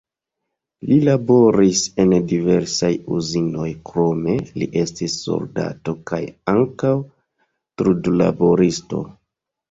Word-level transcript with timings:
Li 0.91 0.95
laboris 1.07 1.81
en 2.03 2.13
diversaj 2.29 2.89
uzinoj, 3.17 3.67
krome 3.89 4.33
li 4.61 4.67
estis 4.85 5.17
soldato 5.25 5.93
kaj 6.13 6.21
ankaŭ 6.55 6.95
trudlaboristo. 7.83 9.03